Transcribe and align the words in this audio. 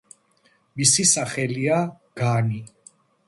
მისი 0.81 1.05
სახელია 1.09 1.77
„განი“. 2.21 2.63